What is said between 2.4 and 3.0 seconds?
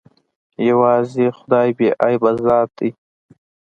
ذات ديه.